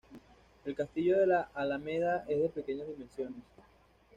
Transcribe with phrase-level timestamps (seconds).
[0.65, 3.43] El castillo de la Alameda es de pequeñas dimensiones.